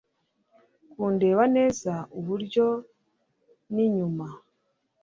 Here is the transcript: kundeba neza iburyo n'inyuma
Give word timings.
kundeba 0.91 1.43
neza 1.55 1.93
iburyo 2.19 2.65
n'inyuma 3.73 4.27